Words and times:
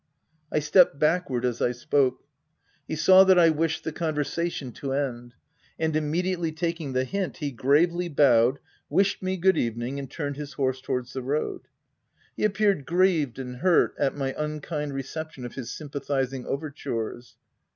I 0.51 0.57
stepped 0.57 0.97
backward 0.97 1.45
as 1.45 1.61
I 1.61 1.73
spoke. 1.73 2.23
He 2.87 2.95
saw 2.95 3.23
that 3.23 3.37
I 3.37 3.51
wished 3.51 3.83
the 3.83 3.91
conversation 3.91 4.71
to 4.71 4.93
end; 4.93 5.35
and 5.77 5.95
immediately 5.95 6.51
taking 6.51 6.93
the 6.93 7.03
hint, 7.03 7.37
he 7.37 7.51
gravely 7.51 8.09
bowed, 8.09 8.57
wished 8.89 9.21
me 9.21 9.37
good 9.37 9.59
evening, 9.59 9.99
and 9.99 10.09
turned 10.09 10.37
his 10.37 10.53
horse 10.53 10.81
towards 10.81 11.13
the 11.13 11.21
road. 11.21 11.67
He 12.35 12.43
appeared 12.45 12.87
grieved 12.87 13.37
and 13.37 13.57
hurt 13.57 13.93
at 13.99 14.15
my 14.17 14.33
unkind 14.39 14.95
reception 14.95 15.45
of 15.45 15.53
his 15.53 15.69
sympa 15.69 16.03
thizing 16.03 16.47
overtures. 16.47 17.37